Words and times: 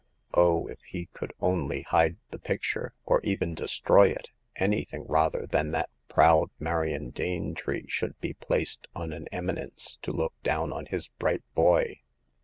Oh, 0.33 0.65
if 0.65 0.79
he 0.81 1.05
could 1.13 1.31
only 1.41 1.83
hide 1.83 2.17
the 2.31 2.39
picture, 2.39 2.95
or 3.05 3.21
even 3.23 3.53
destroy 3.53 4.07
it!— 4.09 4.31
anything 4.55 5.03
rather 5.07 5.45
than 5.45 5.69
that 5.73 5.91
proud 6.07 6.49
Marion 6.57 7.11
Danetree 7.11 7.87
should 7.87 8.19
be 8.19 8.29
The 8.29 8.33
Fifth 8.33 8.39
Customer. 8.39 8.87
149 8.93 8.95
placed 8.95 8.95
on 8.95 9.13
an 9.13 9.27
eminence 9.31 9.99
to 10.01 10.11
look 10.11 10.33
down 10.41 10.73
on 10.73 10.87
his 10.87 11.07
bright 11.07 11.43
boy. 11.53 12.01